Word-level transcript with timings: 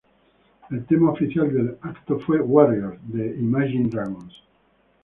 El 0.71 0.83
tema 0.87 1.11
oficial 1.11 1.53
del 1.53 1.77
evento 1.79 2.17
fue 2.25 2.39
""Warriors"" 2.41 2.97
de 3.03 3.35
Imagine 3.37 3.87
Dragons. 3.87 4.33